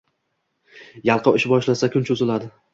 [1.11, 2.55] Yalqov ish boshlasa, kun choʻziladi